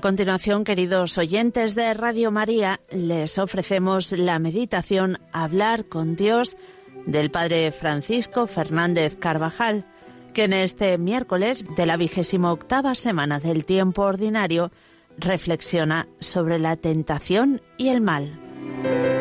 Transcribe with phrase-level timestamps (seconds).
[0.00, 6.56] A continuación, queridos oyentes de Radio María, les ofrecemos la meditación Hablar con Dios
[7.04, 9.84] del Padre Francisco Fernández Carvajal,
[10.32, 14.72] que en este miércoles de la vigésima octava semana del tiempo ordinario
[15.18, 19.19] reflexiona sobre la tentación y el mal.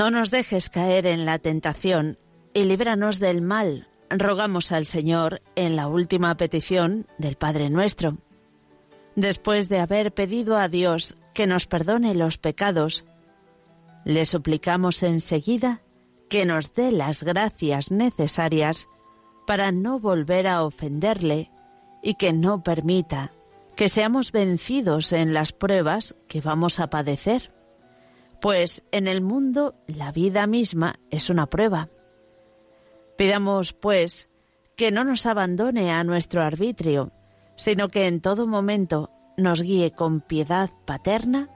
[0.00, 2.16] No nos dejes caer en la tentación
[2.54, 8.16] y líbranos del mal, rogamos al Señor en la última petición del Padre nuestro.
[9.14, 13.04] Después de haber pedido a Dios que nos perdone los pecados,
[14.06, 15.82] le suplicamos enseguida
[16.30, 18.88] que nos dé las gracias necesarias
[19.46, 21.50] para no volver a ofenderle
[22.02, 23.32] y que no permita
[23.76, 27.52] que seamos vencidos en las pruebas que vamos a padecer
[28.40, 31.88] pues en el mundo la vida misma es una prueba.
[33.16, 34.28] Pidamos, pues,
[34.76, 37.12] que no nos abandone a nuestro arbitrio,
[37.56, 41.50] sino que en todo momento nos guíe con piedad paterna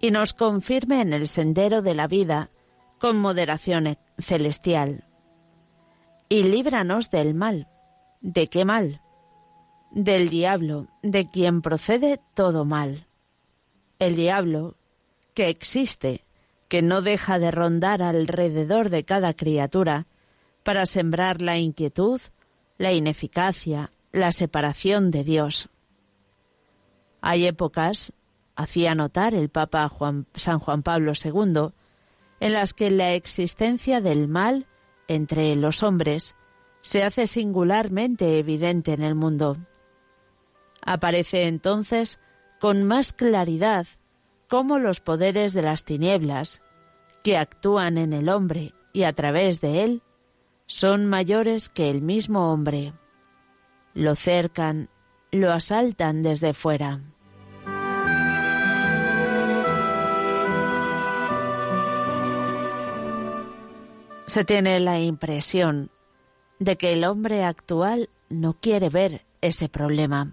[0.00, 2.50] y nos confirme en el sendero de la vida
[2.98, 5.04] con moderación celestial.
[6.28, 7.68] Y líbranos del mal.
[8.20, 9.00] ¿De qué mal?
[9.92, 13.06] Del diablo, de quien procede todo mal.
[13.98, 14.76] El diablo,
[15.32, 16.25] que existe,
[16.68, 20.06] que no deja de rondar alrededor de cada criatura
[20.62, 22.20] para sembrar la inquietud,
[22.78, 25.68] la ineficacia, la separación de Dios.
[27.20, 28.12] Hay épocas,
[28.56, 29.92] hacía notar el Papa
[30.34, 31.70] San Juan Pablo II,
[32.40, 34.66] en las que la existencia del mal
[35.08, 36.34] entre los hombres
[36.82, 39.56] se hace singularmente evidente en el mundo.
[40.82, 42.20] Aparece entonces
[42.60, 43.86] con más claridad
[44.48, 46.62] cómo los poderes de las tinieblas,
[47.22, 50.02] que actúan en el hombre y a través de él,
[50.66, 52.92] son mayores que el mismo hombre.
[53.94, 54.88] Lo cercan,
[55.30, 57.00] lo asaltan desde fuera.
[64.26, 65.90] Se tiene la impresión
[66.58, 70.32] de que el hombre actual no quiere ver ese problema.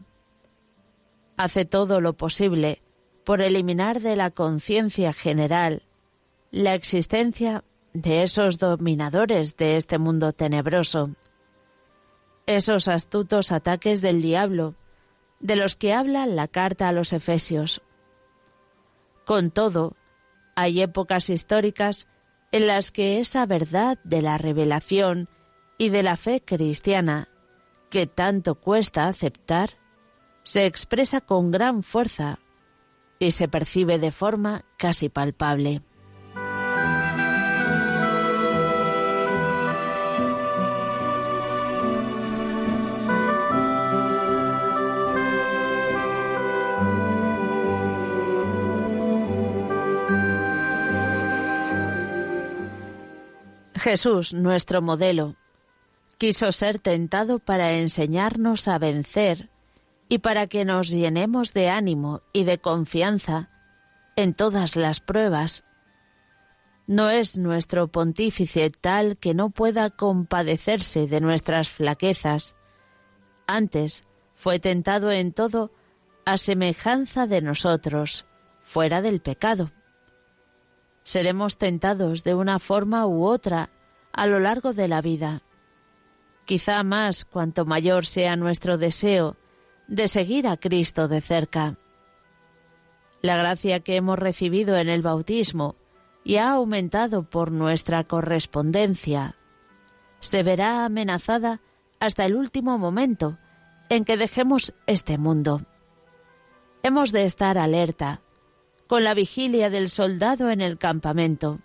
[1.37, 2.81] Hace todo lo posible
[3.23, 5.83] por eliminar de la conciencia general
[6.51, 7.63] la existencia
[7.93, 11.11] de esos dominadores de este mundo tenebroso,
[12.45, 14.75] esos astutos ataques del diablo,
[15.39, 17.81] de los que habla la carta a los Efesios.
[19.25, 19.95] Con todo,
[20.55, 22.07] hay épocas históricas
[22.51, 25.29] en las que esa verdad de la revelación
[25.77, 27.29] y de la fe cristiana,
[27.89, 29.71] que tanto cuesta aceptar,
[30.43, 32.39] se expresa con gran fuerza
[33.23, 35.81] y se percibe de forma casi palpable.
[53.75, 55.35] Jesús, nuestro modelo,
[56.17, 59.49] quiso ser tentado para enseñarnos a vencer
[60.09, 63.49] y para que nos llenemos de ánimo y de confianza
[64.15, 65.63] en todas las pruebas.
[66.85, 72.55] No es nuestro pontífice tal que no pueda compadecerse de nuestras flaquezas.
[73.47, 74.05] Antes
[74.35, 75.71] fue tentado en todo
[76.25, 78.25] a semejanza de nosotros,
[78.61, 79.71] fuera del pecado.
[81.03, 83.69] Seremos tentados de una forma u otra
[84.13, 85.41] a lo largo de la vida.
[86.45, 89.37] Quizá más cuanto mayor sea nuestro deseo
[89.87, 91.77] de seguir a Cristo de cerca.
[93.21, 95.75] La gracia que hemos recibido en el bautismo
[96.23, 99.35] y ha aumentado por nuestra correspondencia
[100.23, 101.59] se verá amenazada
[101.99, 103.37] hasta el último momento
[103.89, 105.61] en que dejemos este mundo.
[106.81, 108.21] Hemos de estar alerta,
[108.87, 111.59] con la vigilia del soldado en el campamento,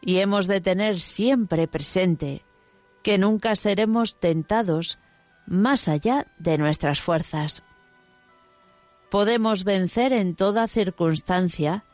[0.00, 2.42] y hemos de tener siempre presente
[3.02, 4.98] que nunca seremos tentados
[5.50, 7.64] más allá de nuestras fuerzas.
[9.10, 11.84] Podemos vencer en toda circunstancia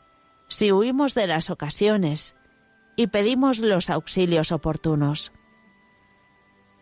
[0.47, 2.35] si huimos de las ocasiones
[2.95, 5.33] y pedimos los auxilios oportunos.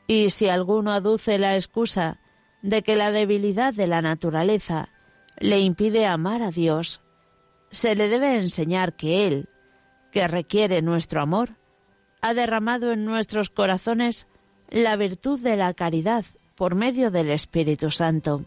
[0.05, 2.19] Y si alguno aduce la excusa
[2.61, 4.89] de que la debilidad de la naturaleza
[5.37, 7.01] le impide amar a Dios,
[7.71, 9.47] se le debe enseñar que Él,
[10.11, 11.55] que requiere nuestro amor,
[12.21, 14.27] ha derramado en nuestros corazones
[14.69, 16.25] la virtud de la caridad
[16.55, 18.45] por medio del Espíritu Santo.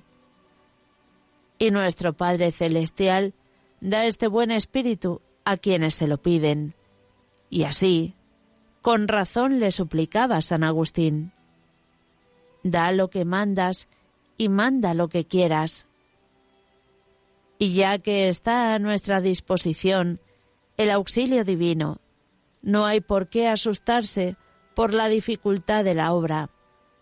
[1.58, 3.34] Y nuestro Padre Celestial
[3.81, 6.75] da este buen espíritu a quienes se lo piden.
[7.50, 8.14] Y así,
[8.82, 11.32] con razón le suplicaba San Agustín.
[12.62, 13.88] Da lo que mandas
[14.37, 15.87] y manda lo que quieras.
[17.58, 20.20] Y ya que está a nuestra disposición
[20.76, 21.99] el auxilio divino,
[22.62, 24.37] no hay por qué asustarse
[24.75, 26.50] por la dificultad de la obra,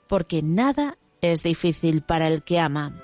[0.08, 3.03] porque nada es difícil para el que ama.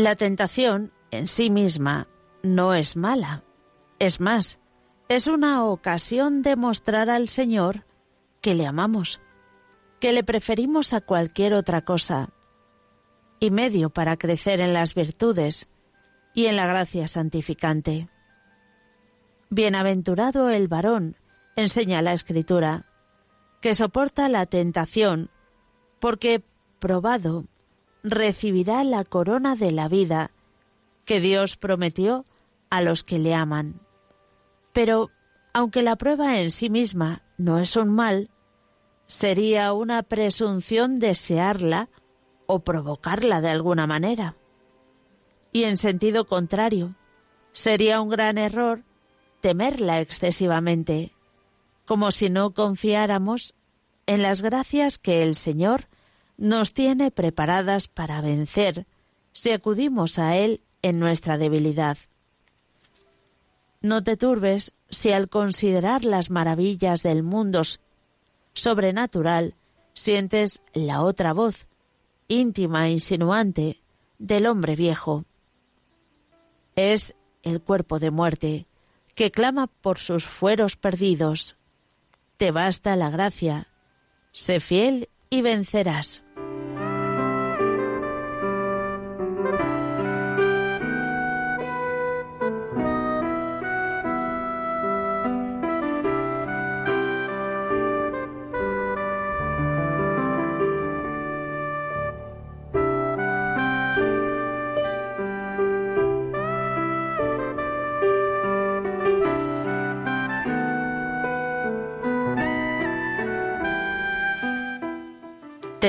[0.00, 2.08] La tentación en sí misma
[2.42, 3.44] no es mala.
[3.98, 4.58] Es más,
[5.10, 7.84] es una ocasión de mostrar al Señor
[8.40, 9.20] que le amamos,
[10.00, 12.30] que le preferimos a cualquier otra cosa,
[13.40, 15.68] y medio para crecer en las virtudes
[16.32, 18.08] y en la gracia santificante.
[19.50, 21.18] Bienaventurado el varón,
[21.56, 22.86] enseña la Escritura,
[23.60, 25.28] que soporta la tentación,
[25.98, 26.42] porque
[26.78, 27.44] probado
[28.02, 30.30] recibirá la corona de la vida
[31.04, 32.24] que Dios prometió
[32.70, 33.80] a los que le aman.
[34.72, 35.10] Pero,
[35.52, 38.30] aunque la prueba en sí misma no es un mal,
[39.06, 41.88] sería una presunción desearla
[42.46, 44.36] o provocarla de alguna manera.
[45.52, 46.94] Y en sentido contrario,
[47.52, 48.84] sería un gran error
[49.40, 51.12] temerla excesivamente,
[51.86, 53.54] como si no confiáramos
[54.06, 55.88] en las gracias que el Señor
[56.40, 58.86] nos tiene preparadas para vencer
[59.32, 61.98] si acudimos a Él en nuestra debilidad.
[63.82, 67.60] No te turbes si al considerar las maravillas del mundo
[68.54, 69.54] sobrenatural
[69.92, 71.66] sientes la otra voz,
[72.26, 73.82] íntima e insinuante,
[74.18, 75.26] del hombre viejo.
[76.74, 78.66] Es el cuerpo de muerte
[79.14, 81.58] que clama por sus fueros perdidos.
[82.38, 83.68] Te basta la gracia.
[84.32, 86.24] Sé fiel y vencerás.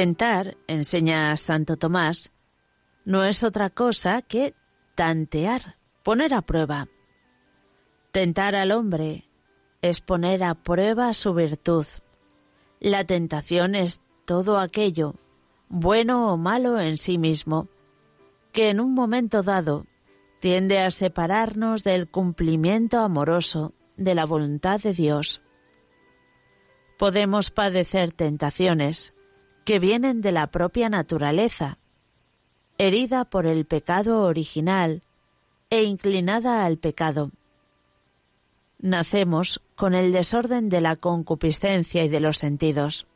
[0.01, 2.31] Tentar, enseña Santo Tomás,
[3.05, 4.55] no es otra cosa que
[4.95, 6.87] tantear, poner a prueba.
[8.11, 9.29] Tentar al hombre
[9.83, 11.85] es poner a prueba su virtud.
[12.79, 15.13] La tentación es todo aquello,
[15.69, 17.67] bueno o malo en sí mismo,
[18.53, 19.85] que en un momento dado
[20.39, 25.43] tiende a separarnos del cumplimiento amoroso de la voluntad de Dios.
[26.97, 29.13] Podemos padecer tentaciones,
[29.71, 31.77] que vienen de la propia naturaleza,
[32.77, 35.01] herida por el pecado original
[35.69, 37.31] e inclinada al pecado.
[38.79, 43.07] Nacemos con el desorden de la concupiscencia y de los sentidos.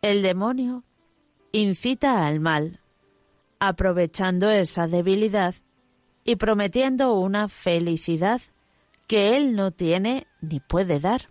[0.00, 0.84] El demonio
[1.52, 2.80] incita al mal,
[3.58, 5.54] aprovechando esa debilidad
[6.24, 8.40] y prometiendo una felicidad
[9.06, 11.28] que él no tiene ni puede dar.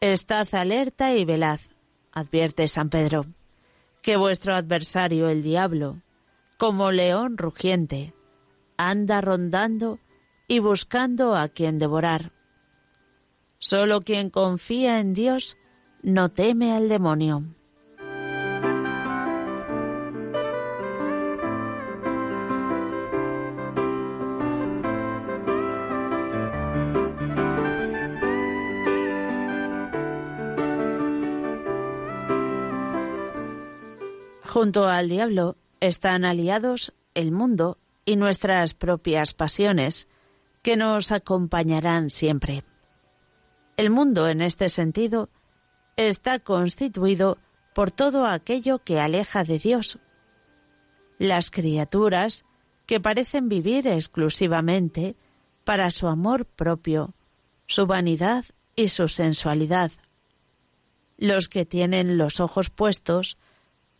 [0.00, 1.69] Estad alerta y velaz,
[2.12, 3.26] advierte San Pedro,
[4.02, 6.02] que vuestro adversario el diablo,
[6.58, 8.14] como león rugiente,
[8.76, 9.98] anda rondando
[10.48, 12.32] y buscando a quien devorar.
[13.58, 15.56] Solo quien confía en Dios
[16.02, 17.44] no teme al demonio.
[34.50, 40.08] Junto al diablo están aliados el mundo y nuestras propias pasiones,
[40.64, 42.64] que nos acompañarán siempre.
[43.76, 45.30] El mundo, en este sentido,
[45.94, 47.38] está constituido
[47.76, 50.00] por todo aquello que aleja de Dios.
[51.20, 52.44] Las criaturas
[52.86, 55.14] que parecen vivir exclusivamente
[55.62, 57.14] para su amor propio,
[57.68, 59.92] su vanidad y su sensualidad.
[61.18, 63.38] Los que tienen los ojos puestos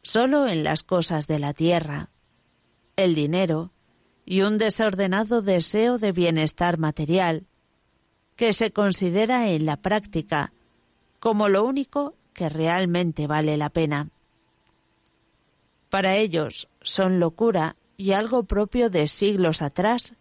[0.02, 2.10] solo en las cosas de la tierra,
[2.96, 3.72] el dinero
[4.24, 7.46] y un desordenado deseo de bienestar material,
[8.36, 10.52] que se considera en la práctica
[11.18, 14.08] como lo único que realmente vale la pena.
[15.90, 20.14] Para ellos son locura y algo propio de siglos atrás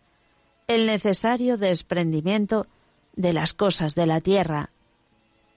[0.68, 2.68] el necesario desprendimiento
[3.16, 4.72] de las cosas de la tierra,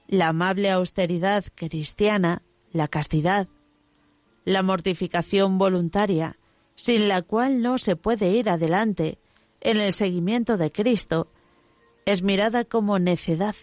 [0.07, 3.49] la amable austeridad cristiana, la castidad,
[4.45, 6.39] la mortificación voluntaria,
[6.75, 9.19] sin la cual no se puede ir adelante
[9.61, 11.29] en el seguimiento de Cristo,
[12.05, 13.55] es mirada como necedad.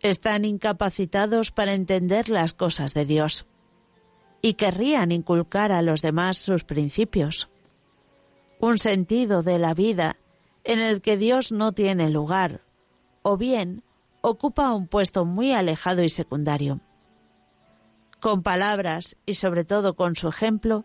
[0.00, 3.46] Están incapacitados para entender las cosas de Dios
[4.40, 7.48] y querrían inculcar a los demás sus principios.
[8.58, 10.16] Un sentido de la vida
[10.64, 12.62] en el que Dios no tiene lugar,
[13.22, 13.82] o bien
[14.20, 16.80] ocupa un puesto muy alejado y secundario.
[18.22, 20.84] Con palabras y sobre todo con su ejemplo,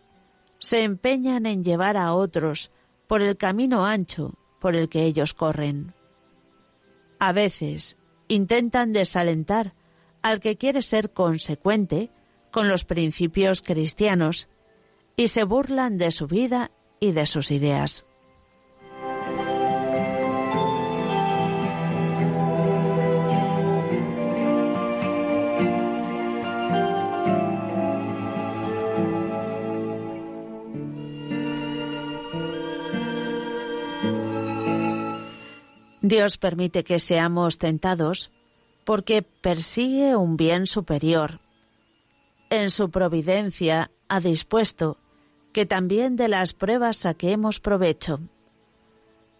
[0.58, 2.72] se empeñan en llevar a otros
[3.06, 5.94] por el camino ancho por el que ellos corren.
[7.20, 9.74] A veces intentan desalentar
[10.20, 12.10] al que quiere ser consecuente
[12.50, 14.48] con los principios cristianos
[15.14, 18.04] y se burlan de su vida y de sus ideas.
[36.08, 38.30] Dios permite que seamos tentados
[38.84, 41.40] porque persigue un bien superior
[42.50, 44.96] en su providencia ha dispuesto
[45.52, 48.20] que también de las pruebas saquemos provecho.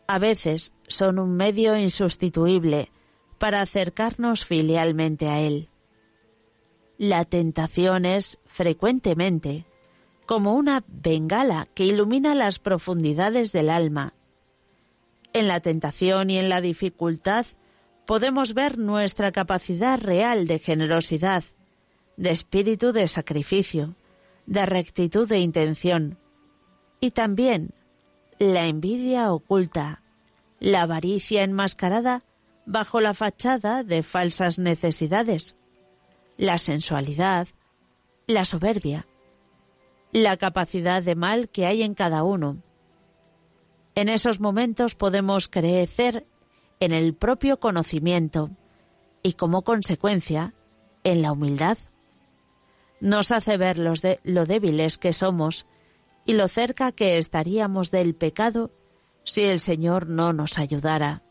[0.06, 2.90] A veces son un medio insustituible
[3.38, 5.68] para acercarnos filialmente a Él.
[6.96, 9.64] La tentación es, frecuentemente,
[10.26, 14.14] como una bengala que ilumina las profundidades del alma.
[15.38, 17.46] En la tentación y en la dificultad
[18.06, 21.44] podemos ver nuestra capacidad real de generosidad,
[22.16, 23.94] de espíritu de sacrificio,
[24.46, 26.18] de rectitud de intención,
[26.98, 27.70] y también
[28.40, 30.02] la envidia oculta,
[30.58, 32.24] la avaricia enmascarada
[32.66, 35.54] bajo la fachada de falsas necesidades,
[36.36, 37.46] la sensualidad,
[38.26, 39.06] la soberbia,
[40.10, 42.60] la capacidad de mal que hay en cada uno.
[43.98, 46.24] En esos momentos podemos crecer
[46.78, 48.50] en el propio conocimiento
[49.24, 50.54] y como consecuencia
[51.02, 51.78] en la humildad
[53.00, 55.66] nos hace ver los de, lo débiles que somos
[56.24, 58.70] y lo cerca que estaríamos del pecado
[59.24, 61.24] si el Señor no nos ayudara.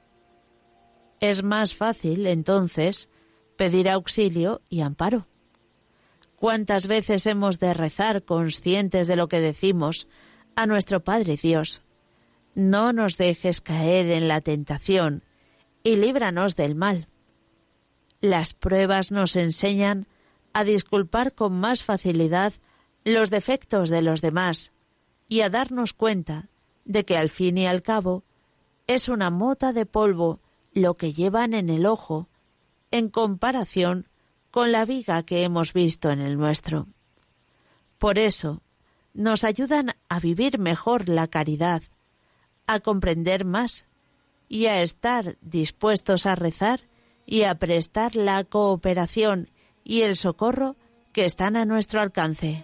[1.21, 3.09] Es más fácil, entonces,
[3.55, 5.29] pedir auxilio y amparo.
[6.36, 10.09] ¿Cuántas veces hemos de rezar conscientes de lo que decimos
[10.57, 11.87] a nuestro Padre Dios?
[12.57, 15.23] No nos dejes caer en la tentación
[15.83, 17.07] y líbranos del mal.
[18.19, 20.07] Las pruebas nos enseñan
[20.53, 22.53] a disculpar con más facilidad
[23.03, 24.71] los defectos de los demás
[25.29, 26.49] y a darnos cuenta
[26.83, 28.23] de que al fin y al cabo
[28.87, 30.39] es una mota de polvo
[30.73, 32.27] lo que llevan en el ojo
[32.89, 34.09] en comparación
[34.49, 36.87] con la viga que hemos visto en el nuestro.
[37.99, 38.63] Por eso,
[39.13, 41.83] nos ayudan a vivir mejor la caridad,
[42.67, 43.86] a comprender más
[44.50, 46.81] y a estar dispuestos a rezar
[47.25, 49.50] y a prestar la cooperación
[49.83, 50.75] y el socorro
[51.13, 52.63] que están a nuestro alcance.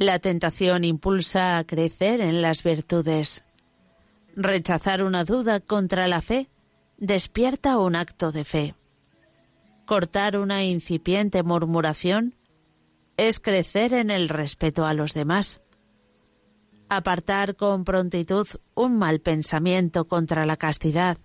[0.00, 3.44] La tentación impulsa a crecer en las virtudes.
[4.34, 6.48] Rechazar una duda contra la fe
[6.96, 8.74] despierta un acto de fe.
[9.84, 12.34] Cortar una incipiente murmuración
[13.18, 15.60] es crecer en el respeto a los demás.
[16.88, 21.18] Apartar con prontitud un mal pensamiento contra la castidad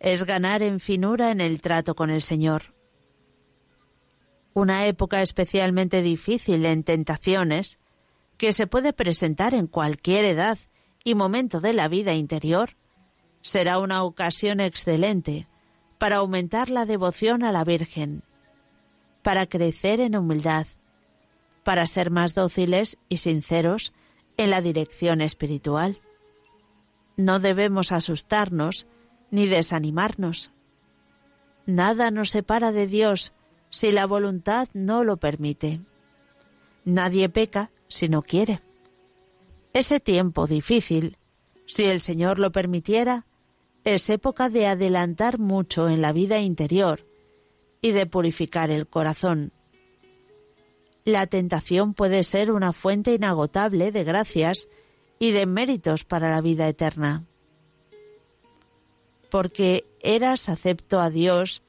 [0.00, 2.74] es ganar en finura en el trato con el Señor.
[4.52, 7.78] Una época especialmente difícil en tentaciones
[8.36, 10.58] que se puede presentar en cualquier edad
[11.04, 12.76] y momento de la vida interior,
[13.42, 15.46] será una ocasión excelente
[15.98, 18.22] para aumentar la devoción a la Virgen,
[19.22, 20.66] para crecer en humildad,
[21.62, 23.92] para ser más dóciles y sinceros
[24.36, 26.00] en la dirección espiritual.
[27.16, 28.86] No debemos asustarnos
[29.30, 30.50] ni desanimarnos.
[31.64, 33.32] Nada nos separa de Dios
[33.70, 35.80] si la voluntad no lo permite.
[36.84, 38.60] Nadie peca si no quiere.
[39.72, 41.18] Ese tiempo difícil,
[41.66, 43.26] si el Señor lo permitiera,
[43.84, 47.06] es época de adelantar mucho en la vida interior
[47.80, 49.52] y de purificar el corazón.
[51.04, 54.68] La tentación puede ser una fuente inagotable de gracias
[55.20, 57.24] y de méritos para la vida eterna.
[59.30, 61.62] Porque eras acepto a Dios,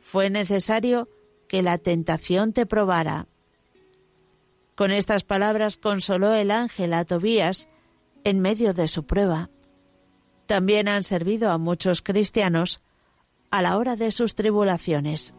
[0.00, 1.08] fue necesario
[1.48, 3.26] que la tentación te probara.
[4.78, 7.68] Con estas palabras consoló el ángel a Tobías
[8.22, 9.50] en medio de su prueba.
[10.46, 12.80] También han servido a muchos cristianos
[13.50, 15.34] a la hora de sus tribulaciones.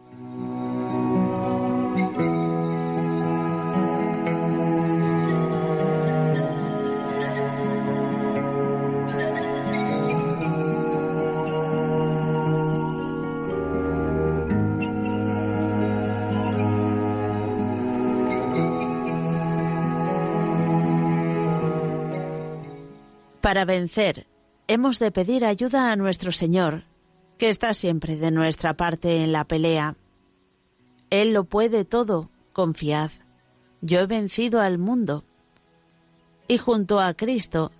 [23.40, 24.26] Para vencer,
[24.68, 26.84] hemos de pedir ayuda a nuestro Señor,
[27.38, 29.96] que está siempre de nuestra parte en la pelea.
[31.08, 33.10] Él lo puede todo, confiad.
[33.80, 35.24] Yo he vencido al mundo.
[36.48, 37.72] Y junto a Cristo,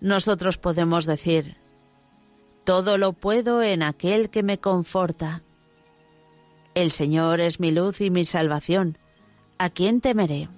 [0.00, 1.56] nosotros podemos decir,
[2.62, 5.42] todo lo puedo en aquel que me conforta.
[6.74, 8.98] El Señor es mi luz y mi salvación.
[9.58, 10.48] ¿A quién temeré?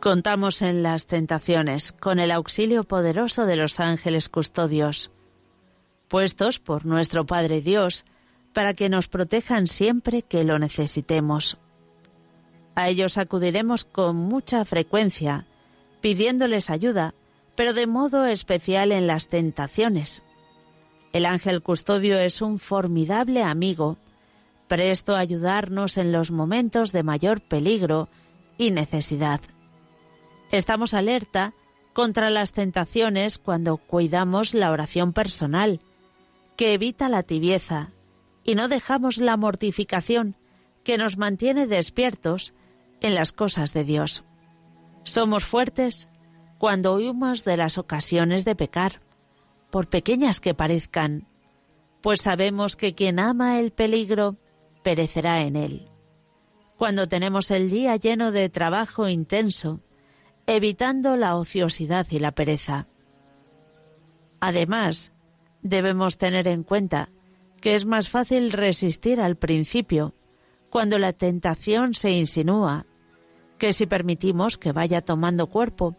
[0.00, 5.10] Contamos en las tentaciones con el auxilio poderoso de los ángeles custodios,
[6.08, 8.06] puestos por nuestro Padre Dios
[8.54, 11.58] para que nos protejan siempre que lo necesitemos.
[12.74, 15.46] A ellos acudiremos con mucha frecuencia,
[16.00, 17.12] pidiéndoles ayuda,
[17.54, 20.22] pero de modo especial en las tentaciones.
[21.12, 23.98] El ángel custodio es un formidable amigo,
[24.66, 28.08] presto a ayudarnos en los momentos de mayor peligro
[28.56, 29.42] y necesidad.
[30.50, 31.54] Estamos alerta
[31.92, 35.80] contra las tentaciones cuando cuidamos la oración personal,
[36.56, 37.90] que evita la tibieza,
[38.42, 40.36] y no dejamos la mortificación,
[40.82, 42.54] que nos mantiene despiertos
[43.00, 44.24] en las cosas de Dios.
[45.04, 46.08] Somos fuertes
[46.58, 49.00] cuando huimos de las ocasiones de pecar,
[49.70, 51.28] por pequeñas que parezcan,
[52.00, 54.36] pues sabemos que quien ama el peligro
[54.82, 55.88] perecerá en él.
[56.76, 59.80] Cuando tenemos el día lleno de trabajo intenso,
[60.46, 62.86] evitando la ociosidad y la pereza.
[64.40, 65.12] Además,
[65.62, 67.10] debemos tener en cuenta
[67.60, 70.14] que es más fácil resistir al principio,
[70.70, 72.86] cuando la tentación se insinúa,
[73.58, 75.96] que si permitimos que vaya tomando cuerpo,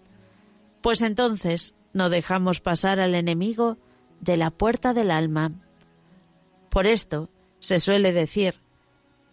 [0.82, 3.78] pues entonces no dejamos pasar al enemigo
[4.20, 5.52] de la puerta del alma.
[6.70, 8.56] Por esto se suele decir,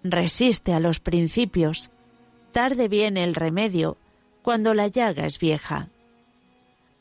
[0.03, 1.90] resiste a los principios,
[2.53, 3.97] tarde viene el remedio,
[4.49, 5.91] cuando la llaga es vieja.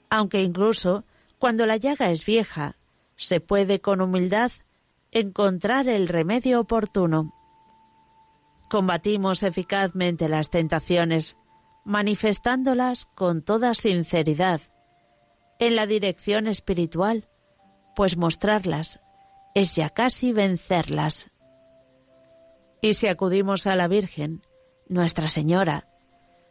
[0.09, 1.05] Aunque incluso
[1.39, 2.75] cuando la llaga es vieja,
[3.15, 4.51] se puede con humildad
[5.11, 7.33] encontrar el remedio oportuno.
[8.69, 11.37] Combatimos eficazmente las tentaciones,
[11.85, 14.59] manifestándolas con toda sinceridad,
[15.57, 17.29] en la dirección espiritual,
[17.95, 18.99] pues mostrarlas
[19.55, 21.31] es ya casi vencerlas.
[22.81, 24.41] Y si acudimos a la Virgen,
[24.89, 25.86] Nuestra Señora,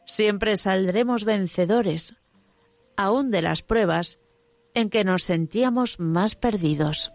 [0.07, 2.17] siempre saldremos vencedores,
[2.97, 4.21] aún de las pruebas
[4.75, 7.13] en que nos sentíamos más perdidos.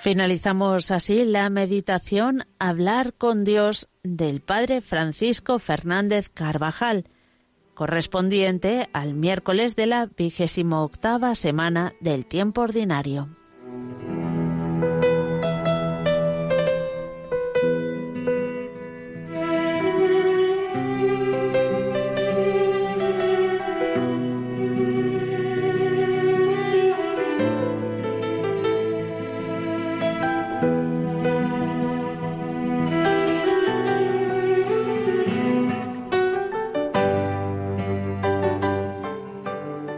[0.00, 7.04] Finalizamos así la meditación Hablar con Dios del Padre Francisco Fernández Carvajal,
[7.74, 10.90] correspondiente al miércoles de la vigésimo
[11.34, 13.28] semana del tiempo ordinario.